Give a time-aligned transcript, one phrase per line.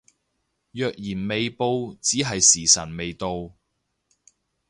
[0.71, 3.51] 若然未報只係時辰未到